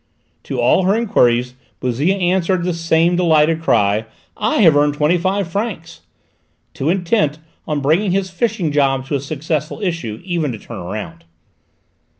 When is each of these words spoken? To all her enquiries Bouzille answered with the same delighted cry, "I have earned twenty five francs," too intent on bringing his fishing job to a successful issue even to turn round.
To 0.45 0.59
all 0.59 0.85
her 0.85 0.95
enquiries 0.95 1.53
Bouzille 1.79 2.19
answered 2.19 2.61
with 2.61 2.65
the 2.65 2.73
same 2.73 3.15
delighted 3.15 3.61
cry, 3.61 4.05
"I 4.35 4.61
have 4.61 4.75
earned 4.75 4.95
twenty 4.95 5.19
five 5.19 5.47
francs," 5.47 6.01
too 6.73 6.89
intent 6.89 7.37
on 7.67 7.81
bringing 7.81 8.09
his 8.09 8.31
fishing 8.31 8.71
job 8.71 9.05
to 9.09 9.15
a 9.15 9.19
successful 9.19 9.79
issue 9.79 10.19
even 10.25 10.51
to 10.53 10.57
turn 10.57 10.79
round. 10.79 11.23